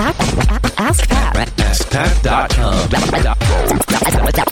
Ask 0.00 1.08
Pat. 1.08 1.48
AskPat.com. 1.56 2.88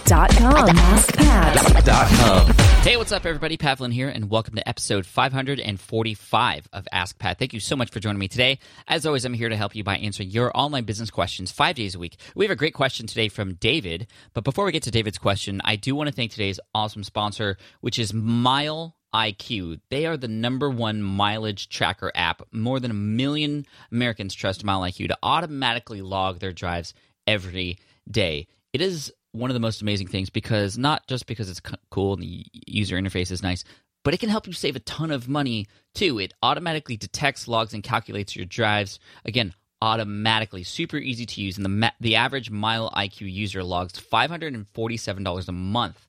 Dot 0.04 0.30
com. 0.30 0.66
AskPat. 0.76 2.60
Hey, 2.82 2.96
what's 2.96 3.12
up, 3.12 3.24
everybody? 3.24 3.56
Pat 3.56 3.78
Flynn 3.78 3.92
here, 3.92 4.08
and 4.08 4.28
welcome 4.28 4.56
to 4.56 4.68
episode 4.68 5.06
545 5.06 6.68
of 6.72 6.88
Ask 6.90 7.16
Pat. 7.20 7.38
Thank 7.38 7.52
you 7.52 7.60
so 7.60 7.76
much 7.76 7.90
for 7.90 8.00
joining 8.00 8.18
me 8.18 8.26
today. 8.26 8.58
As 8.88 9.06
always, 9.06 9.24
I'm 9.24 9.34
here 9.34 9.48
to 9.48 9.56
help 9.56 9.76
you 9.76 9.84
by 9.84 9.98
answering 9.98 10.30
your 10.30 10.50
online 10.52 10.82
business 10.82 11.12
questions 11.12 11.52
five 11.52 11.76
days 11.76 11.94
a 11.94 12.00
week. 12.00 12.16
We 12.34 12.44
have 12.44 12.52
a 12.52 12.56
great 12.56 12.74
question 12.74 13.06
today 13.06 13.28
from 13.28 13.54
David, 13.54 14.08
but 14.34 14.42
before 14.42 14.64
we 14.64 14.72
get 14.72 14.82
to 14.82 14.90
David's 14.90 15.18
question, 15.18 15.60
I 15.64 15.76
do 15.76 15.94
want 15.94 16.08
to 16.08 16.12
thank 16.12 16.32
today's 16.32 16.58
awesome 16.74 17.04
sponsor, 17.04 17.56
which 17.82 18.00
is 18.00 18.12
Mile 18.12 18.95
IQ. 19.14 19.80
They 19.90 20.06
are 20.06 20.16
the 20.16 20.28
number 20.28 20.68
one 20.68 21.02
mileage 21.02 21.68
tracker 21.68 22.12
app. 22.14 22.42
More 22.52 22.80
than 22.80 22.90
a 22.90 22.94
million 22.94 23.66
Americans 23.90 24.34
trust 24.34 24.64
MileIQ 24.64 25.08
to 25.08 25.18
automatically 25.22 26.02
log 26.02 26.38
their 26.38 26.52
drives 26.52 26.94
every 27.26 27.78
day. 28.10 28.46
It 28.72 28.80
is 28.80 29.12
one 29.32 29.50
of 29.50 29.54
the 29.54 29.60
most 29.60 29.82
amazing 29.82 30.08
things 30.08 30.30
because 30.30 30.78
not 30.78 31.06
just 31.06 31.26
because 31.26 31.50
it's 31.50 31.60
cool 31.90 32.14
and 32.14 32.22
the 32.22 32.44
user 32.66 32.96
interface 32.96 33.30
is 33.30 33.42
nice, 33.42 33.64
but 34.04 34.14
it 34.14 34.20
can 34.20 34.28
help 34.28 34.46
you 34.46 34.52
save 34.52 34.76
a 34.76 34.80
ton 34.80 35.10
of 35.10 35.28
money 35.28 35.66
too. 35.94 36.18
It 36.18 36.32
automatically 36.42 36.96
detects, 36.96 37.48
logs, 37.48 37.74
and 37.74 37.82
calculates 37.82 38.36
your 38.36 38.46
drives. 38.46 38.98
Again, 39.24 39.52
automatically, 39.82 40.62
super 40.62 40.96
easy 40.96 41.26
to 41.26 41.40
use. 41.40 41.56
And 41.56 41.64
the 41.64 41.70
ma- 41.70 41.90
the 42.00 42.16
average 42.16 42.50
MileIQ 42.50 43.32
user 43.32 43.62
logs 43.64 43.98
five 43.98 44.30
hundred 44.30 44.54
and 44.54 44.66
forty 44.74 44.96
seven 44.96 45.22
dollars 45.22 45.48
a 45.48 45.52
month 45.52 46.06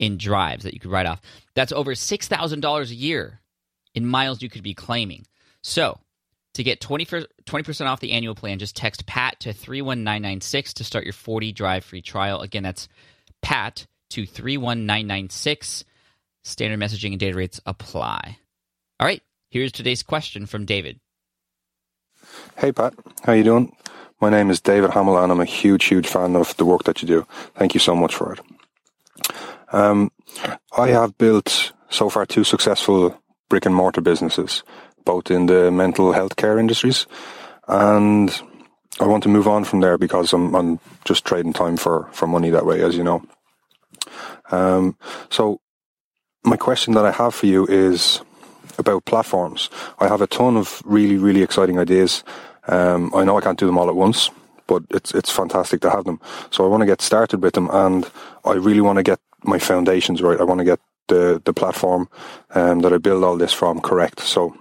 in 0.00 0.16
drives 0.16 0.64
that 0.64 0.74
you 0.74 0.80
could 0.80 0.90
write 0.90 1.06
off. 1.06 1.20
That's 1.54 1.70
over 1.70 1.94
six 1.94 2.26
thousand 2.26 2.60
dollars 2.60 2.90
a 2.90 2.96
year 2.96 3.40
in 3.94 4.06
miles 4.06 4.42
you 4.42 4.48
could 4.48 4.64
be 4.64 4.74
claiming. 4.74 5.26
So 5.62 6.00
to 6.54 6.64
get 6.64 6.80
20 6.80 7.04
percent 7.04 7.88
off 7.88 8.00
the 8.00 8.12
annual 8.12 8.34
plan, 8.34 8.58
just 8.58 8.74
text 8.74 9.06
PAT 9.06 9.38
to 9.40 9.52
31996 9.52 10.74
to 10.74 10.84
start 10.84 11.04
your 11.04 11.12
40 11.12 11.52
drive 11.52 11.84
free 11.84 12.02
trial. 12.02 12.40
Again, 12.40 12.64
that's 12.64 12.88
PAT 13.42 13.86
to 14.10 14.26
31996. 14.26 15.84
Standard 16.42 16.80
messaging 16.80 17.10
and 17.10 17.20
data 17.20 17.36
rates 17.36 17.60
apply. 17.66 18.38
All 18.98 19.06
right, 19.06 19.22
here's 19.50 19.72
today's 19.72 20.02
question 20.02 20.46
from 20.46 20.64
David. 20.64 20.98
Hey 22.56 22.72
Pat, 22.72 22.94
how 23.24 23.32
you 23.32 23.44
doing? 23.44 23.76
My 24.20 24.30
name 24.30 24.50
is 24.50 24.60
David 24.60 24.90
Hamill 24.90 25.18
and 25.18 25.32
I'm 25.32 25.40
a 25.40 25.46
huge, 25.46 25.86
huge 25.86 26.06
fan 26.06 26.36
of 26.36 26.56
the 26.56 26.64
work 26.64 26.84
that 26.84 27.00
you 27.02 27.08
do. 27.08 27.26
Thank 27.54 27.74
you 27.74 27.80
so 27.80 27.94
much 27.94 28.14
for 28.14 28.32
it. 28.32 28.40
Um, 29.72 30.10
I 30.76 30.88
have 30.88 31.16
built 31.18 31.72
so 31.88 32.08
far 32.08 32.26
two 32.26 32.44
successful 32.44 33.20
brick 33.48 33.66
and 33.66 33.74
mortar 33.74 34.00
businesses, 34.00 34.62
both 35.04 35.30
in 35.30 35.46
the 35.46 35.70
mental 35.70 36.12
health 36.12 36.36
care 36.36 36.58
industries, 36.58 37.06
and 37.68 38.40
I 39.00 39.06
want 39.06 39.22
to 39.22 39.28
move 39.28 39.48
on 39.48 39.64
from 39.64 39.80
there 39.80 39.96
because 39.96 40.32
I'm, 40.32 40.54
I'm 40.54 40.80
just 41.04 41.24
trading 41.24 41.52
time 41.52 41.76
for, 41.76 42.08
for 42.12 42.26
money 42.26 42.50
that 42.50 42.66
way, 42.66 42.82
as 42.82 42.96
you 42.96 43.04
know. 43.04 43.22
Um, 44.50 44.96
so 45.30 45.60
my 46.44 46.56
question 46.56 46.94
that 46.94 47.06
I 47.06 47.12
have 47.12 47.34
for 47.34 47.46
you 47.46 47.66
is 47.66 48.20
about 48.78 49.04
platforms. 49.04 49.70
I 49.98 50.08
have 50.08 50.20
a 50.20 50.26
ton 50.26 50.56
of 50.56 50.82
really, 50.84 51.16
really 51.16 51.42
exciting 51.42 51.78
ideas. 51.78 52.24
Um, 52.66 53.12
I 53.14 53.24
know 53.24 53.38
I 53.38 53.40
can't 53.40 53.58
do 53.58 53.66
them 53.66 53.78
all 53.78 53.88
at 53.88 53.96
once, 53.96 54.30
but 54.66 54.82
it's 54.90 55.12
it's 55.14 55.30
fantastic 55.30 55.80
to 55.82 55.90
have 55.90 56.04
them. 56.04 56.20
So 56.50 56.64
I 56.64 56.68
want 56.68 56.82
to 56.82 56.86
get 56.86 57.02
started 57.02 57.42
with 57.42 57.54
them, 57.54 57.68
and 57.72 58.08
I 58.44 58.52
really 58.52 58.80
want 58.80 58.96
to 58.96 59.02
get 59.02 59.18
my 59.44 59.58
foundations 59.58 60.22
right. 60.22 60.40
I 60.40 60.44
want 60.44 60.58
to 60.58 60.64
get 60.64 60.80
the 61.08 61.40
the 61.44 61.52
platform 61.52 62.08
um, 62.54 62.80
that 62.80 62.92
I 62.92 62.98
build 62.98 63.24
all 63.24 63.36
this 63.36 63.52
from 63.52 63.80
correct. 63.80 64.20
So 64.20 64.56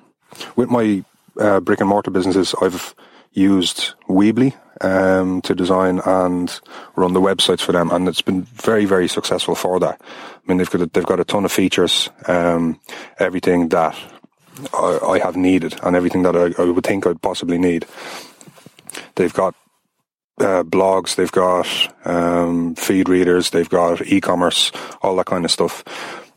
with 0.56 0.70
my 0.70 1.04
uh, 1.40 1.60
brick 1.60 1.80
and 1.80 1.90
mortar 1.90 2.12
businesses, 2.12 2.54
I've 2.62 2.96
used 3.32 3.94
Weebly 4.08 4.56
um, 4.82 5.42
to 5.42 5.56
design 5.56 6.00
and 6.06 6.60
run 6.96 7.14
the 7.14 7.22
websites 7.22 7.62
for 7.62 7.72
them, 7.72 7.92
and 7.92 8.08
it's 8.08 8.22
been 8.22 8.44
very, 8.44 8.86
very 8.86 9.08
successful 9.08 9.56
for 9.56 9.80
that. 9.80 10.02
I 10.02 10.42
mean, 10.48 10.58
they've 10.58 10.70
got 10.70 10.82
a, 10.82 10.86
they've 10.88 11.06
got 11.06 11.20
a 11.20 11.26
ton 11.26 11.46
of 11.46 11.52
features, 11.52 12.10
um, 12.28 12.80
everything 13.20 13.70
that 13.70 13.98
I, 14.74 15.00
I, 15.04 15.20
have 15.20 15.36
needed, 15.36 15.80
and 15.84 15.96
everything 15.96 16.24
that 16.24 16.36
I, 16.36 16.62
I, 16.62 16.66
would 16.66 16.84
think 16.84 17.06
I'd 17.06 17.22
possibly 17.22 17.58
need. 17.58 17.86
They've 19.16 19.34
got 19.34 19.56
uh, 20.40 20.64
blogs, 20.64 21.16
they've 21.16 21.32
got 21.32 21.68
um, 22.06 22.76
feed 22.76 23.10
readers, 23.10 23.50
they've 23.50 23.70
got 23.70 24.06
e-commerce, 24.08 24.72
all 25.02 25.16
that 25.18 25.26
kind 25.26 25.46
of 25.46 25.52
stuff. 25.52 25.84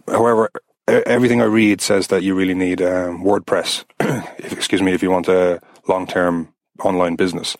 However, 0.09 0.51
everything 0.87 1.41
I 1.41 1.47
read 1.47 1.81
says 1.81 2.09
that 2.09 2.23
you 2.23 2.35
really 2.35 2.55
need 2.55 2.83
um, 2.83 3.25
WordPress. 3.25 3.85
excuse 4.53 4.83
me, 4.83 4.93
if 4.93 5.03
you 5.03 5.11
want 5.11 5.29
a 5.29 5.61
long-term 5.89 6.53
online 6.81 7.17
business. 7.17 7.57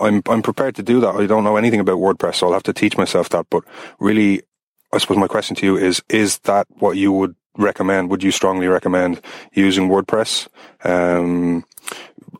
I'm 0.00 0.22
I'm 0.26 0.42
prepared 0.42 0.76
to 0.76 0.82
do 0.82 1.00
that. 1.00 1.16
I 1.16 1.26
don't 1.26 1.44
know 1.44 1.56
anything 1.56 1.80
about 1.80 1.98
WordPress, 1.98 2.36
so 2.36 2.46
I'll 2.46 2.52
have 2.52 2.62
to 2.64 2.72
teach 2.72 2.96
myself 2.96 3.30
that. 3.30 3.46
But 3.50 3.64
really, 3.98 4.42
I 4.92 4.98
suppose 4.98 5.16
my 5.16 5.26
question 5.26 5.56
to 5.56 5.66
you 5.66 5.76
is: 5.76 6.02
Is 6.08 6.38
that 6.40 6.66
what 6.78 6.96
you 6.96 7.12
would 7.12 7.34
recommend? 7.56 8.10
Would 8.10 8.22
you 8.22 8.30
strongly 8.30 8.68
recommend 8.68 9.20
using 9.52 9.88
WordPress, 9.88 10.46
um, 10.84 11.64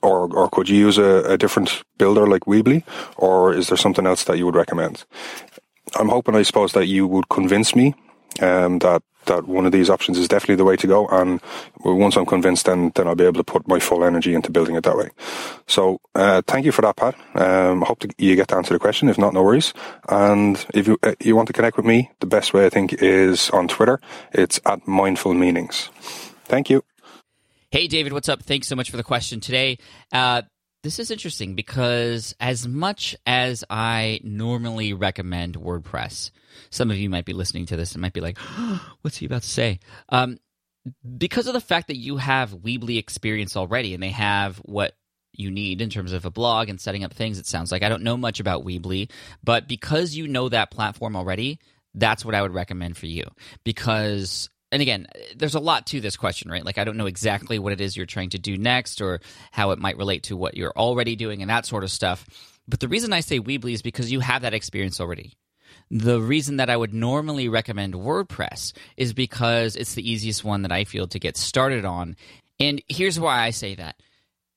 or 0.02 0.32
or 0.34 0.48
could 0.50 0.68
you 0.68 0.76
use 0.76 0.98
a, 0.98 1.32
a 1.32 1.38
different 1.38 1.82
builder 1.98 2.26
like 2.26 2.44
Weebly, 2.46 2.84
or 3.16 3.52
is 3.52 3.68
there 3.68 3.76
something 3.76 4.06
else 4.06 4.24
that 4.24 4.38
you 4.38 4.46
would 4.46 4.56
recommend? 4.56 5.04
I'm 5.96 6.08
hoping, 6.08 6.34
I 6.34 6.42
suppose, 6.42 6.72
that 6.72 6.86
you 6.86 7.06
would 7.06 7.28
convince 7.28 7.74
me 7.74 7.94
um, 8.40 8.78
that 8.80 9.02
that 9.26 9.46
one 9.46 9.66
of 9.66 9.72
these 9.72 9.90
options 9.90 10.18
is 10.18 10.26
definitely 10.26 10.56
the 10.56 10.64
way 10.64 10.76
to 10.76 10.86
go. 10.86 11.06
And 11.08 11.40
once 11.84 12.16
I'm 12.16 12.26
convinced, 12.26 12.66
then 12.66 12.92
then 12.94 13.06
I'll 13.06 13.14
be 13.14 13.24
able 13.24 13.44
to 13.44 13.52
put 13.52 13.68
my 13.68 13.78
full 13.78 14.04
energy 14.04 14.34
into 14.34 14.50
building 14.50 14.74
it 14.74 14.84
that 14.84 14.96
way. 14.96 15.10
So 15.66 16.00
uh, 16.14 16.42
thank 16.46 16.64
you 16.64 16.72
for 16.72 16.82
that, 16.82 16.96
Pat. 16.96 17.14
Um, 17.34 17.82
hope 17.82 18.00
to, 18.00 18.08
you 18.18 18.36
get 18.36 18.48
to 18.48 18.56
answer 18.56 18.74
the 18.74 18.80
question. 18.80 19.08
If 19.08 19.18
not, 19.18 19.34
no 19.34 19.42
worries. 19.42 19.74
And 20.08 20.64
if 20.74 20.86
you 20.88 20.98
uh, 21.02 21.14
you 21.20 21.36
want 21.36 21.46
to 21.48 21.52
connect 21.52 21.76
with 21.76 21.86
me, 21.86 22.10
the 22.20 22.26
best 22.26 22.52
way 22.54 22.66
I 22.66 22.70
think 22.70 22.94
is 22.94 23.50
on 23.50 23.68
Twitter. 23.68 24.00
It's 24.32 24.60
at 24.64 24.86
Mindful 24.88 25.34
Meanings. 25.34 25.90
Thank 26.44 26.70
you. 26.70 26.82
Hey, 27.70 27.86
David, 27.86 28.14
what's 28.14 28.30
up? 28.30 28.42
Thanks 28.42 28.66
so 28.66 28.76
much 28.76 28.90
for 28.90 28.96
the 28.96 29.02
question 29.02 29.40
today. 29.40 29.76
Uh, 30.10 30.40
this 30.82 30.98
is 30.98 31.10
interesting 31.10 31.54
because 31.54 32.34
as 32.40 32.66
much 32.66 33.14
as 33.26 33.62
I 33.68 34.20
normally 34.24 34.94
recommend 34.94 35.54
WordPress, 35.54 36.30
some 36.70 36.90
of 36.90 36.96
you 36.96 37.10
might 37.10 37.26
be 37.26 37.34
listening 37.34 37.66
to 37.66 37.76
this 37.76 37.92
and 37.92 38.00
might 38.00 38.14
be 38.14 38.22
like, 38.22 38.38
oh, 38.40 38.94
"What's 39.02 39.18
he 39.18 39.26
about 39.26 39.42
to 39.42 39.50
say?" 39.50 39.80
Um, 40.08 40.38
because 41.18 41.46
of 41.46 41.52
the 41.52 41.60
fact 41.60 41.88
that 41.88 41.98
you 41.98 42.16
have 42.16 42.52
Weebly 42.52 42.96
experience 42.96 43.54
already, 43.54 43.92
and 43.92 44.02
they 44.02 44.12
have 44.12 44.56
what 44.64 44.94
you 45.34 45.50
need 45.50 45.82
in 45.82 45.90
terms 45.90 46.14
of 46.14 46.24
a 46.24 46.30
blog 46.30 46.70
and 46.70 46.80
setting 46.80 47.04
up 47.04 47.12
things. 47.12 47.38
It 47.38 47.46
sounds 47.46 47.70
like 47.70 47.82
I 47.82 47.90
don't 47.90 48.02
know 48.02 48.16
much 48.16 48.40
about 48.40 48.64
Weebly, 48.64 49.10
but 49.44 49.68
because 49.68 50.14
you 50.14 50.26
know 50.26 50.48
that 50.48 50.70
platform 50.70 51.16
already, 51.16 51.58
that's 51.92 52.24
what 52.24 52.34
I 52.34 52.40
would 52.40 52.54
recommend 52.54 52.96
for 52.96 53.06
you 53.06 53.24
because 53.62 54.48
and 54.70 54.82
again, 54.82 55.06
there's 55.36 55.54
a 55.54 55.60
lot 55.60 55.86
to 55.86 56.00
this 56.00 56.16
question, 56.16 56.50
right? 56.50 56.64
Like, 56.64 56.78
I 56.78 56.84
don't 56.84 56.96
know 56.96 57.06
exactly 57.06 57.58
what 57.58 57.72
it 57.72 57.80
is 57.80 57.96
you're 57.96 58.06
trying 58.06 58.30
to 58.30 58.38
do 58.38 58.58
next 58.58 59.00
or 59.00 59.20
how 59.50 59.70
it 59.70 59.78
might 59.78 59.96
relate 59.96 60.24
to 60.24 60.36
what 60.36 60.56
you're 60.56 60.72
already 60.76 61.16
doing 61.16 61.40
and 61.40 61.50
that 61.50 61.66
sort 61.66 61.84
of 61.84 61.90
stuff. 61.90 62.26
But 62.66 62.80
the 62.80 62.88
reason 62.88 63.12
I 63.12 63.20
say 63.20 63.40
Weebly 63.40 63.72
is 63.72 63.82
because 63.82 64.12
you 64.12 64.20
have 64.20 64.42
that 64.42 64.54
experience 64.54 65.00
already. 65.00 65.32
The 65.90 66.20
reason 66.20 66.58
that 66.58 66.68
I 66.68 66.76
would 66.76 66.92
normally 66.92 67.48
recommend 67.48 67.94
WordPress 67.94 68.74
is 68.98 69.14
because 69.14 69.74
it's 69.74 69.94
the 69.94 70.08
easiest 70.08 70.44
one 70.44 70.62
that 70.62 70.72
I 70.72 70.84
feel 70.84 71.06
to 71.08 71.18
get 71.18 71.38
started 71.38 71.86
on. 71.86 72.16
And 72.60 72.82
here's 72.88 73.18
why 73.18 73.40
I 73.40 73.50
say 73.50 73.74
that. 73.76 73.96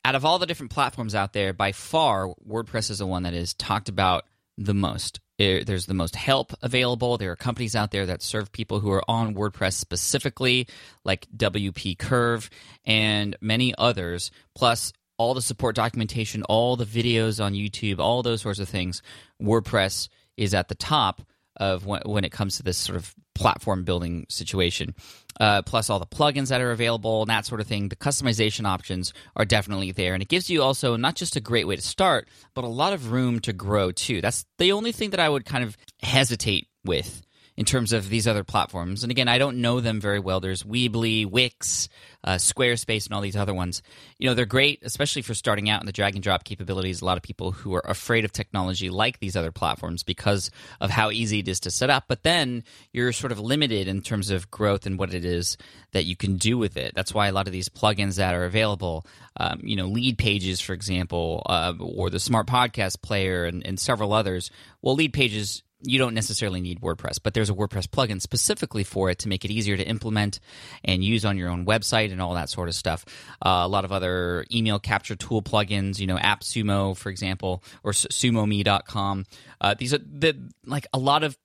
Out 0.04 0.16
of 0.16 0.26
all 0.26 0.40
the 0.40 0.46
different 0.46 0.72
platforms 0.72 1.16
out 1.16 1.32
there, 1.32 1.54
by 1.54 1.72
far, 1.72 2.34
WordPress 2.46 2.90
is 2.90 2.98
the 2.98 3.06
one 3.06 3.24
that 3.24 3.34
is 3.34 3.54
talked 3.54 3.88
about 3.88 4.26
the 4.58 4.74
most. 4.74 5.22
There's 5.64 5.86
the 5.86 5.94
most 5.94 6.16
help 6.16 6.54
available. 6.62 7.18
There 7.18 7.32
are 7.32 7.36
companies 7.36 7.76
out 7.76 7.92
there 7.92 8.06
that 8.06 8.22
serve 8.22 8.52
people 8.52 8.80
who 8.80 8.92
are 8.92 9.04
on 9.08 9.36
WordPress 9.36 9.74
specifically, 9.74 10.68
like 11.04 11.28
WP 11.36 11.98
Curve 11.98 12.50
and 12.86 13.36
many 13.42 13.74
others, 13.78 14.32
plus 14.56 14.94
all 15.18 15.34
the 15.34 15.42
support 15.42 15.76
documentation, 15.76 16.44
all 16.44 16.76
the 16.76 16.86
videos 16.86 17.44
on 17.44 17.54
YouTube, 17.54 18.00
all 18.00 18.24
those 18.24 18.42
sorts 18.42 18.60
of 18.60 18.70
things. 18.70 19.02
WordPress 19.42 20.10
is 20.38 20.54
at 20.54 20.68
the 20.68 20.76
top 20.76 21.22
of 21.58 21.86
when, 21.86 22.02
when 22.06 22.24
it 22.24 22.32
comes 22.32 22.58
to 22.58 22.64
this 22.64 22.78
sort 22.78 22.98
of 22.98 23.14
platform 23.42 23.84
building 23.84 24.26
situation. 24.30 24.94
Uh, 25.40 25.62
plus 25.64 25.90
all 25.90 25.98
the 25.98 26.06
plugins 26.06 26.50
that 26.50 26.62
are 26.62 26.72
available 26.72 27.22
and 27.22 27.30
that 27.30 27.46
sort 27.46 27.60
of 27.60 27.66
thing. 27.66 27.90
The 27.90 27.96
customization 27.96 28.66
options 28.66 29.14
are 29.36 29.46
definitely 29.46 29.92
there, 29.92 30.14
and 30.14 30.22
it 30.22 30.30
gives 30.30 30.50
you 30.50 30.62
also 30.62 30.96
not 30.96 31.16
just 31.16 31.36
a 31.36 31.42
great 31.42 31.66
way 31.66 31.76
to 31.76 31.82
start, 31.82 32.28
but 32.54 32.64
a 32.64 32.68
lot 32.68 32.94
of 32.94 33.12
room 33.12 33.40
to 33.42 33.54
grow 33.54 33.92
too. 33.92 34.22
That's 34.22 34.46
the 34.60 34.72
only 34.72 34.92
thing 34.92 35.10
that 35.12 35.20
I 35.20 35.30
would 35.30 35.46
kind 35.46 35.64
of 35.64 35.76
hesitate 36.04 36.68
with 36.86 37.24
in 37.62 37.66
terms 37.66 37.94
of 37.94 38.10
these 38.10 38.28
other 38.28 38.44
platforms. 38.44 39.04
And 39.04 39.12
again, 39.12 39.28
I 39.28 39.38
don't 39.38 39.62
know 39.62 39.82
them 39.82 40.02
very 40.02 40.20
well. 40.20 40.40
There's 40.40 40.64
Weebly, 40.64 41.28
Wix, 41.28 41.90
uh, 42.24 42.38
Squarespace, 42.38 43.06
and 43.06 43.14
all 43.14 43.22
these 43.22 43.36
other 43.36 43.54
ones. 43.54 43.84
You 44.18 44.28
know, 44.28 44.34
they're 44.34 44.48
great, 44.48 44.80
especially 44.82 45.22
for 45.22 45.36
starting 45.36 45.70
out 45.70 45.80
in 45.80 45.86
the 45.86 45.92
drag 45.92 46.16
and 46.16 46.24
drop 46.24 46.44
capabilities. 46.44 47.04
A 47.04 47.06
lot 47.06 47.18
of 47.18 47.24
people 47.24 47.52
who 47.52 47.76
are 47.76 47.84
afraid 47.86 48.26
of 48.26 48.32
technology 48.32 48.90
like 48.90 49.20
these 49.20 49.36
other 49.36 49.52
platforms 49.52 50.02
because 50.02 50.50
of 50.80 50.90
how 50.90 51.12
easy 51.12 51.38
it 51.38 51.48
is 51.48 51.60
to 51.60 51.70
set 51.70 51.92
up. 51.92 52.06
But 52.08 52.24
then 52.24 52.64
you're 52.94 53.12
sort 53.12 53.32
of 53.32 53.40
limited 53.40 53.88
in 53.88 54.02
terms 54.02 54.32
of 54.32 54.50
growth 54.50 54.88
and 54.88 54.98
what 54.98 55.14
it 55.14 55.24
is 55.24 55.56
that 55.92 56.06
you 56.06 56.16
can 56.16 56.38
do 56.38 56.58
with 56.58 56.78
it. 56.78 56.94
That's 56.96 57.14
why 57.14 57.28
a 57.28 57.32
lot 57.32 57.46
of 57.46 57.54
these 57.54 57.70
plugins 57.70 58.16
that 58.16 58.34
are 58.34 58.46
available, 58.46 59.06
um, 59.38 59.60
you 59.62 59.76
know, 59.76 59.88
Leadpages, 59.88 60.64
for 60.64 60.74
example, 60.74 61.44
uh, 61.46 61.74
or 61.80 62.10
the 62.10 62.20
Smart 62.20 62.48
Podcast 62.48 63.04
Player, 63.04 63.46
and, 63.46 63.64
and 63.64 63.80
several 63.80 64.14
others. 64.14 64.50
Well, 64.82 64.98
Leadpages 64.98 65.62
you 65.84 65.98
don't 65.98 66.14
necessarily 66.14 66.62
need 66.62 66.82
WordPress, 66.82 67.20
but 67.22 67.34
there's 67.34 67.50
a 67.50 67.54
WordPress 67.54 67.88
plugin 67.88 68.22
specifically 68.22 68.84
for 68.84 69.10
it 69.10 69.20
to 69.20 69.28
make 69.28 69.46
it 69.46 69.52
easier 69.52 69.78
to 69.78 69.88
implement 69.88 70.40
and 70.84 71.04
use 71.04 71.26
on 71.26 71.38
your 71.38 71.50
own 71.50 71.66
website 71.66 72.12
and 72.12 72.22
all 72.22 72.34
that 72.36 72.50
sort 72.50 72.70
of 72.70 72.76
stuff. 72.76 73.06
Uh, 73.46 73.62
a 73.64 73.68
lot 73.68 73.86
of 73.86 73.92
other 73.92 74.46
email 74.52 74.80
capture 74.80 75.16
tool 75.16 75.42
plugins, 75.42 76.00
you 76.00 76.08
know, 76.08 76.18
AppSumo, 76.18 76.96
for 76.96 77.10
example, 77.10 77.64
or 77.84 77.92
sumome.com. 77.92 79.26
Uh, 79.60 79.76
these 79.78 79.94
are 79.94 80.00
the 80.00 80.52
like 80.66 80.88
a 80.94 81.00
lot 81.00 81.24
of 81.24 81.38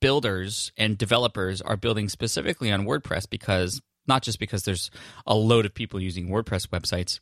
builders 0.00 0.72
and 0.76 0.96
developers 0.96 1.60
are 1.60 1.76
building 1.76 2.08
specifically 2.08 2.70
on 2.70 2.84
WordPress 2.84 3.28
because 3.28 3.80
not 4.06 4.22
just 4.22 4.38
because 4.38 4.62
there's 4.62 4.90
a 5.26 5.34
load 5.34 5.66
of 5.66 5.74
people 5.74 6.00
using 6.00 6.28
WordPress 6.28 6.68
websites 6.68 7.20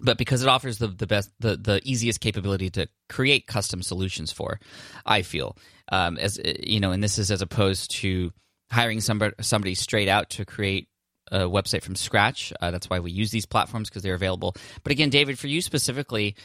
but 0.00 0.16
because 0.18 0.42
it 0.42 0.48
offers 0.48 0.78
the, 0.78 0.88
the 0.88 1.06
best 1.06 1.30
the, 1.40 1.56
the 1.56 1.80
easiest 1.84 2.20
capability 2.20 2.70
to 2.70 2.88
create 3.08 3.46
custom 3.46 3.82
solutions 3.82 4.32
for 4.32 4.60
i 5.06 5.22
feel 5.22 5.56
um, 5.90 6.18
as 6.18 6.38
you 6.44 6.80
know, 6.80 6.92
and 6.92 7.02
this 7.02 7.18
is 7.18 7.30
as 7.30 7.42
opposed 7.42 7.90
to 7.92 8.32
hiring 8.70 9.00
somebody 9.00 9.34
somebody 9.40 9.74
straight 9.74 10.08
out 10.08 10.30
to 10.30 10.44
create 10.44 10.88
a 11.30 11.40
website 11.40 11.82
from 11.82 11.94
scratch. 11.94 12.52
Uh, 12.60 12.70
that's 12.70 12.88
why 12.88 13.00
we 13.00 13.10
use 13.10 13.30
these 13.30 13.46
platforms 13.46 13.88
because 13.88 14.02
they're 14.02 14.14
available. 14.14 14.54
But 14.82 14.92
again, 14.92 15.10
David, 15.10 15.38
for 15.38 15.46
you 15.46 15.60
specifically, 15.60 16.36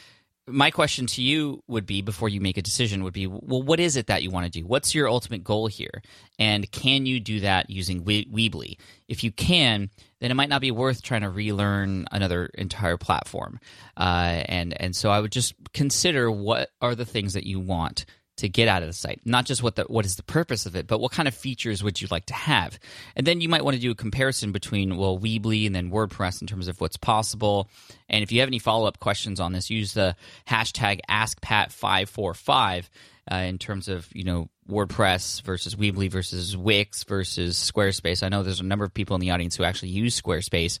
my 0.46 0.70
question 0.70 1.06
to 1.06 1.22
you 1.22 1.62
would 1.68 1.86
be 1.86 2.02
before 2.02 2.28
you 2.28 2.40
make 2.40 2.58
a 2.58 2.62
decision 2.62 3.02
would 3.04 3.14
be 3.14 3.26
well 3.26 3.62
what 3.62 3.80
is 3.80 3.96
it 3.96 4.08
that 4.08 4.22
you 4.22 4.30
want 4.30 4.44
to 4.44 4.60
do? 4.60 4.66
What's 4.66 4.94
your 4.94 5.08
ultimate 5.08 5.42
goal 5.42 5.66
here? 5.66 6.02
And 6.38 6.70
can 6.70 7.06
you 7.06 7.20
do 7.20 7.40
that 7.40 7.70
using 7.70 8.04
weebly? 8.04 8.76
If 9.08 9.24
you 9.24 9.32
can 9.32 9.90
then 10.20 10.30
it 10.30 10.34
might 10.34 10.48
not 10.48 10.60
be 10.60 10.70
worth 10.70 11.02
trying 11.02 11.20
to 11.22 11.30
relearn 11.30 12.06
another 12.10 12.46
entire 12.54 12.96
platform. 12.96 13.60
Uh, 13.96 14.42
and 14.46 14.80
and 14.80 14.94
so 14.94 15.10
i 15.10 15.20
would 15.20 15.32
just 15.32 15.54
consider 15.72 16.30
what 16.30 16.70
are 16.80 16.94
the 16.94 17.04
things 17.04 17.32
that 17.34 17.44
you 17.44 17.60
want 17.60 18.04
to 18.36 18.48
get 18.48 18.66
out 18.66 18.82
of 18.82 18.88
the 18.88 18.92
site. 18.92 19.20
Not 19.24 19.46
just 19.46 19.62
what 19.62 19.76
the 19.76 19.84
what 19.84 20.04
is 20.04 20.16
the 20.16 20.22
purpose 20.22 20.66
of 20.66 20.74
it, 20.74 20.86
but 20.86 20.98
what 20.98 21.12
kind 21.12 21.28
of 21.28 21.34
features 21.34 21.82
would 21.84 22.00
you 22.00 22.08
like 22.10 22.26
to 22.26 22.34
have. 22.34 22.78
And 23.14 23.26
then 23.26 23.40
you 23.40 23.48
might 23.48 23.64
want 23.64 23.76
to 23.76 23.80
do 23.80 23.92
a 23.92 23.94
comparison 23.94 24.52
between 24.52 24.96
well 24.96 25.18
Weebly 25.18 25.66
and 25.66 25.74
then 25.74 25.90
WordPress 25.90 26.40
in 26.40 26.46
terms 26.46 26.68
of 26.68 26.80
what's 26.80 26.96
possible. 26.96 27.68
And 28.08 28.22
if 28.22 28.32
you 28.32 28.40
have 28.40 28.48
any 28.48 28.58
follow 28.58 28.86
up 28.86 28.98
questions 28.98 29.40
on 29.40 29.52
this, 29.52 29.70
use 29.70 29.94
the 29.94 30.16
hashtag 30.48 31.00
AskPat545 31.08 32.88
uh, 33.30 33.36
in 33.36 33.58
terms 33.58 33.88
of 33.88 34.08
you 34.12 34.24
know 34.24 34.48
WordPress 34.68 35.42
versus 35.42 35.74
Weebly 35.76 36.10
versus 36.10 36.56
Wix 36.56 37.04
versus 37.04 37.56
Squarespace. 37.56 38.22
I 38.22 38.28
know 38.28 38.42
there's 38.42 38.60
a 38.60 38.64
number 38.64 38.84
of 38.84 38.92
people 38.92 39.14
in 39.14 39.20
the 39.20 39.30
audience 39.30 39.56
who 39.56 39.64
actually 39.64 39.90
use 39.90 40.20
Squarespace, 40.20 40.78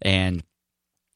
and 0.00 0.42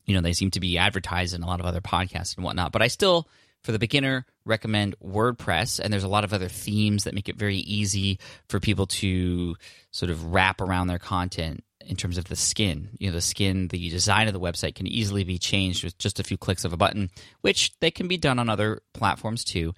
you 0.04 0.14
know 0.14 0.20
they 0.20 0.32
seem 0.32 0.50
to 0.52 0.60
be 0.60 0.78
advertised 0.78 1.34
in 1.34 1.42
a 1.42 1.46
lot 1.46 1.60
of 1.60 1.66
other 1.66 1.80
podcasts 1.80 2.36
and 2.36 2.44
whatnot. 2.44 2.72
But 2.72 2.82
I 2.82 2.88
still 2.88 3.28
for 3.66 3.72
the 3.72 3.78
beginner, 3.80 4.24
recommend 4.44 4.94
WordPress. 5.04 5.80
And 5.80 5.92
there's 5.92 6.04
a 6.04 6.08
lot 6.08 6.22
of 6.22 6.32
other 6.32 6.48
themes 6.48 7.02
that 7.02 7.14
make 7.14 7.28
it 7.28 7.36
very 7.36 7.56
easy 7.56 8.20
for 8.48 8.60
people 8.60 8.86
to 8.86 9.56
sort 9.90 10.10
of 10.10 10.32
wrap 10.32 10.60
around 10.60 10.86
their 10.86 11.00
content 11.00 11.64
in 11.84 11.96
terms 11.96 12.16
of 12.16 12.28
the 12.28 12.36
skin. 12.36 12.90
You 12.98 13.08
know, 13.08 13.14
the 13.14 13.20
skin, 13.20 13.66
the 13.66 13.90
design 13.90 14.28
of 14.28 14.34
the 14.34 14.40
website 14.40 14.76
can 14.76 14.86
easily 14.86 15.24
be 15.24 15.36
changed 15.36 15.82
with 15.82 15.98
just 15.98 16.20
a 16.20 16.22
few 16.22 16.38
clicks 16.38 16.64
of 16.64 16.72
a 16.72 16.76
button, 16.76 17.10
which 17.40 17.72
they 17.80 17.90
can 17.90 18.06
be 18.06 18.16
done 18.16 18.38
on 18.38 18.48
other 18.48 18.82
platforms 18.94 19.42
too. 19.42 19.74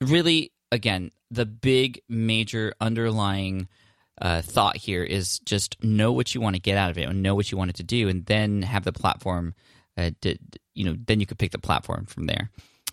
Really, 0.00 0.52
again, 0.72 1.10
the 1.30 1.44
big 1.44 2.00
major 2.08 2.72
underlying 2.80 3.68
uh, 4.18 4.40
thought 4.40 4.78
here 4.78 5.04
is 5.04 5.40
just 5.40 5.82
know 5.84 6.10
what 6.10 6.34
you 6.34 6.40
want 6.40 6.56
to 6.56 6.60
get 6.60 6.78
out 6.78 6.90
of 6.90 6.96
it 6.96 7.06
and 7.06 7.22
know 7.22 7.34
what 7.34 7.52
you 7.52 7.58
want 7.58 7.68
it 7.68 7.76
to 7.76 7.82
do, 7.82 8.08
and 8.08 8.24
then 8.24 8.62
have 8.62 8.84
the 8.84 8.92
platform. 8.92 9.54
Uh, 9.94 10.10
you 10.74 10.84
know, 10.84 10.96
then 11.06 11.20
you 11.20 11.26
could 11.26 11.38
pick 11.38 11.50
the 11.50 11.58
platform 11.58 12.06
from 12.06 12.24
there. 12.24 12.50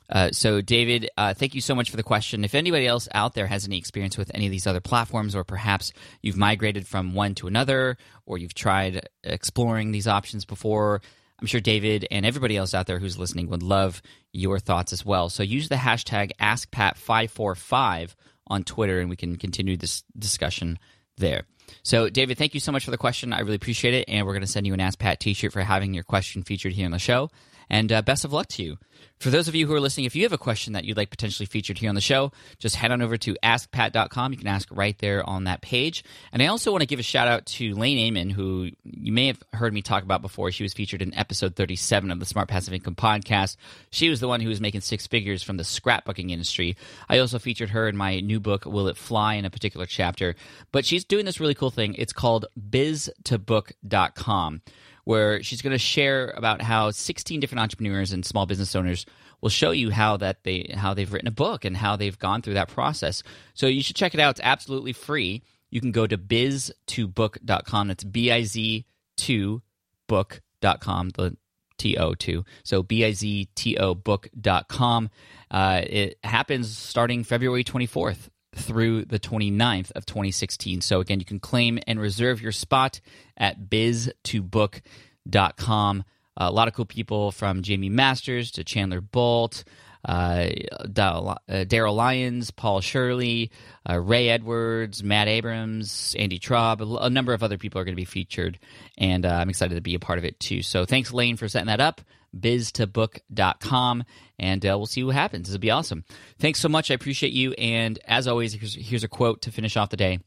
Uh, 0.10 0.32
so, 0.32 0.62
David, 0.62 1.10
uh, 1.18 1.34
thank 1.34 1.54
you 1.54 1.62
so 1.62 1.76
much 1.76 1.90
for 1.90 1.98
the 1.98 2.04
question. 2.04 2.46
If 2.46 2.56
anybody 2.56 2.88
else 2.88 3.08
out 3.14 3.34
there 3.34 3.48
has 3.48 3.66
any 3.66 3.78
experience 3.78 4.18
with 4.18 4.32
any 4.34 4.46
of 4.46 4.52
these 4.52 4.68
other 4.68 4.80
platforms, 4.80 5.36
or 5.36 5.44
perhaps 5.44 5.92
you've 6.22 6.38
migrated 6.38 6.88
from 6.88 7.14
one 7.14 7.36
to 7.36 7.48
another, 7.48 7.98
or 8.26 8.38
you've 8.38 8.54
tried 8.54 9.10
exploring 9.24 9.92
these 9.92 10.08
options 10.08 10.46
before, 10.46 11.02
I'm 11.40 11.48
sure 11.48 11.62
David 11.62 12.08
and 12.10 12.26
everybody 12.26 12.56
else 12.56 12.74
out 12.74 12.88
there 12.88 13.00
who's 13.00 13.18
listening 13.18 13.50
would 13.50 13.64
love 13.64 14.02
your 14.32 14.60
thoughts 14.60 14.94
as 14.94 15.06
well. 15.06 15.30
So, 15.30 15.44
use 15.44 15.68
the 15.68 15.76
hashtag 15.76 16.32
AskPat545 16.40 18.16
on 18.48 18.64
Twitter, 18.64 19.02
and 19.02 19.10
we 19.10 19.18
can 19.18 19.36
continue 19.36 19.76
this 19.76 20.04
discussion 20.18 20.80
there. 21.18 21.44
So, 21.84 22.10
David, 22.10 22.38
thank 22.38 22.54
you 22.54 22.60
so 22.60 22.72
much 22.72 22.86
for 22.86 22.92
the 22.92 22.98
question. 22.98 23.34
I 23.34 23.42
really 23.42 23.56
appreciate 23.56 23.94
it. 23.94 24.06
And 24.08 24.26
we're 24.26 24.34
going 24.34 24.42
to 24.42 24.48
send 24.48 24.66
you 24.66 24.74
an 24.74 24.80
Ask 24.80 25.00
Pat 25.00 25.20
t 25.20 25.34
shirt 25.34 25.52
for 25.52 25.62
having 25.62 25.94
your 25.94 26.04
question 26.04 26.44
featured 26.44 26.72
here 26.72 26.86
on 26.86 26.92
the 26.92 27.00
show. 27.00 27.30
And 27.70 27.92
uh, 27.92 28.02
best 28.02 28.26
of 28.26 28.34
luck 28.34 28.48
to 28.50 28.64
you. 28.64 28.78
For 29.20 29.32
those 29.32 29.48
of 29.48 29.56
you 29.56 29.66
who 29.66 29.74
are 29.74 29.80
listening, 29.80 30.06
if 30.06 30.16
you 30.16 30.24
have 30.24 30.34
a 30.34 30.38
question 30.38 30.74
that 30.74 30.86
you'd 30.86 30.98
like 30.98 31.10
potentially 31.10 31.48
featured 31.48 31.80
here 31.80 31.90
on 31.90 31.96
the 31.96 32.02
show, 32.02 32.32
just 32.60 32.76
head 32.76 32.92
on 32.92 33.02
over 33.02 33.18
to 33.18 33.36
askpat.com. 33.44 34.32
You 34.32 34.38
can 34.38 34.48
ask 34.48 34.68
right 34.72 34.96
there 35.00 35.28
on 35.28 35.46
that 35.46 35.62
page. 35.62 36.04
And 36.32 36.40
I 36.42 36.48
also 36.48 36.72
want 36.72 36.82
to 36.82 36.88
give 36.88 37.00
a 37.00 37.04
shout 37.04 37.28
out 37.28 37.48
to 37.48 37.74
Lain 37.74 37.98
Ehmann, 37.98 38.32
who 38.32 38.70
you 38.84 39.12
may 39.12 39.26
have 39.28 39.42
heard 39.54 39.74
me 39.74 39.82
talk 39.82 40.04
about 40.04 40.22
before. 40.22 40.52
She 40.52 40.62
was 40.62 40.74
featured 40.74 41.02
in 41.02 41.16
episode 41.16 41.56
37 41.56 42.12
of 42.12 42.20
the 42.20 42.28
Smart 42.28 42.48
Passive 42.48 42.76
Income 42.76 42.94
podcast. 42.96 43.58
She 43.90 44.10
was 44.10 44.20
the 44.20 44.28
one 44.28 44.40
who 44.40 44.50
was 44.50 44.62
making 44.62 44.82
six 44.82 45.08
figures 45.08 45.42
from 45.42 45.58
the 45.58 45.64
scrapbooking 45.64 46.30
industry. 46.30 46.78
I 47.10 47.18
also 47.18 47.40
featured 47.40 47.72
her 47.72 47.88
in 47.88 47.98
my 47.98 48.20
new 48.20 48.40
book, 48.40 48.66
Will 48.66 48.88
It 48.88 48.98
Fly, 48.98 49.34
in 49.34 49.46
a 49.46 49.50
particular 49.50 49.88
chapter. 49.88 50.36
But 50.72 50.86
she's 50.86 51.06
doing 51.06 51.26
this 51.26 51.40
really 51.40 51.56
cool 51.56 51.72
thing. 51.72 51.96
It's 51.96 52.14
called 52.14 52.46
biztobook.com 52.70 54.62
where 55.08 55.42
she's 55.42 55.62
going 55.62 55.72
to 55.72 55.78
share 55.78 56.34
about 56.36 56.62
how 56.62 56.92
16 56.92 57.40
different 57.40 57.62
entrepreneurs 57.62 58.12
and 58.12 58.26
small 58.26 58.46
business 58.46 58.76
owners 58.76 59.06
will 59.40 59.48
show 59.48 59.72
you 59.72 59.90
how 59.90 60.18
that 60.18 60.44
they 60.44 60.70
how 60.76 60.94
they've 60.94 61.14
written 61.14 61.30
a 61.30 61.32
book 61.32 61.64
and 61.64 61.78
how 61.78 61.96
they've 61.96 62.20
gone 62.20 62.42
through 62.42 62.56
that 62.56 62.68
process. 62.68 63.24
So 63.54 63.68
you 63.68 63.82
should 63.82 63.96
check 63.96 64.14
it 64.14 64.20
out. 64.20 64.32
It's 64.32 64.42
absolutely 64.44 64.92
free. 64.92 65.44
You 65.70 65.80
can 65.80 65.94
go 65.94 66.08
to 66.08 66.18
biztobook.com. 66.18 67.88
That's 67.88 68.04
B 68.04 68.34
I 68.34 68.44
Z 68.44 68.86
2 69.16 69.62
book.com. 70.08 71.12
The 71.12 71.38
T-O-2. 71.78 72.44
So 72.64 72.82
B-I-Z-T-O 72.82 73.94
book.com. 73.94 75.10
Uh, 75.52 75.82
it 75.86 76.18
happens 76.24 76.76
starting 76.76 77.24
February 77.24 77.64
24th 77.64 78.30
through 78.58 79.06
the 79.06 79.20
29th 79.20 79.92
of 79.92 80.06
2016. 80.06 80.82
So 80.82 81.00
again, 81.00 81.20
you 81.20 81.26
can 81.26 81.40
claim 81.40 81.80
and 81.88 82.00
reserve 82.00 82.42
your 82.42 82.52
spot 82.52 83.00
at 83.38 83.70
biztobook.com. 83.70 86.04
Uh, 86.40 86.46
a 86.48 86.52
lot 86.52 86.68
of 86.68 86.74
cool 86.74 86.86
people 86.86 87.32
from 87.32 87.64
Jamie 87.64 87.90
Masters 87.90 88.52
to 88.52 88.64
Chandler 88.64 89.02
Bolt, 89.02 89.64
uh, 90.08 90.50
Daryl 90.88 91.96
Lyons, 91.96 92.50
Paul 92.52 92.82
Shirley, 92.82 93.52
uh, 93.88 94.00
Ray 94.00 94.30
Edwards, 94.30 95.04
Matt 95.04 95.28
Abrams, 95.28 96.16
Andy 96.18 96.40
Traub, 96.40 97.00
a 97.02 97.10
number 97.10 97.34
of 97.34 97.44
other 97.44 97.58
people 97.58 97.80
are 97.80 97.84
going 97.84 97.96
to 97.96 98.02
be 98.02 98.06
featured, 98.06 98.58
and 98.98 99.26
uh, 99.26 99.30
I'm 99.30 99.50
excited 99.50 99.76
to 99.76 99.82
be 99.82 99.96
a 99.96 100.00
part 100.00 100.18
of 100.18 100.26
it 100.26 100.40
too. 100.40 100.62
So 100.62 100.86
thanks, 100.86 101.14
Lain, 101.14 101.38
for 101.38 101.48
setting 101.48 101.68
that 101.68 101.82
up 101.82 102.02
biztobook.com, 102.36 104.04
and 104.40 104.66
uh, 104.66 104.76
we'll 104.78 104.86
see 104.86 105.04
what 105.04 105.16
happens. 105.16 105.50
It'll 105.50 105.60
be 105.60 105.72
awesome. 105.72 106.04
Thanks 106.40 106.60
so 106.60 106.70
much. 106.70 106.92
I 106.92 106.94
appreciate 106.94 107.34
you. 107.34 107.54
And 107.54 108.00
as 108.06 108.28
always, 108.28 108.54
here's, 108.54 108.76
here's 108.76 109.04
a 109.04 109.08
quote 109.08 109.42
to 109.44 109.52
finish 109.52 109.78
off 109.78 109.90
the 109.90 109.98
day. 109.98 110.20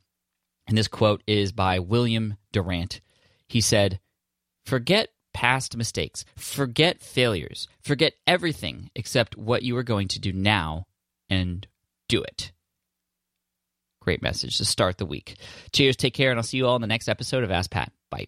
And 0.66 0.76
this 0.76 0.88
quote 0.88 1.22
is 1.26 1.52
by 1.52 1.78
William 1.78 2.36
Durant. 2.52 3.00
He 3.48 3.60
said, 3.60 4.00
Forget 4.64 5.08
past 5.40 5.74
mistakes, 5.74 6.26
forget 6.36 7.00
failures, 7.00 7.66
forget 7.80 8.12
everything 8.26 8.90
except 8.94 9.38
what 9.38 9.62
you 9.62 9.74
are 9.78 9.82
going 9.82 10.06
to 10.06 10.20
do 10.20 10.34
now 10.34 10.84
and 11.30 11.66
do 12.10 12.22
it. 12.22 12.52
Great 14.02 14.20
message 14.20 14.58
to 14.58 14.66
start 14.66 14.98
the 14.98 15.06
week. 15.06 15.36
Cheers, 15.72 15.96
take 15.96 16.12
care, 16.12 16.30
and 16.30 16.38
I'll 16.38 16.42
see 16.42 16.58
you 16.58 16.66
all 16.66 16.76
in 16.76 16.82
the 16.82 16.86
next 16.86 17.08
episode 17.08 17.42
of 17.42 17.50
Ask 17.50 17.70
Pat. 17.70 17.90
Bye. 18.10 18.26